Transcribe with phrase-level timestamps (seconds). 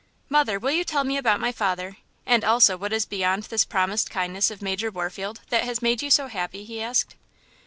[0.29, 3.63] "Mother, will you tell me about my father, and also what it is beyond this
[3.63, 7.13] promised kindness of Major Warfield that has made you so happy?" he asked.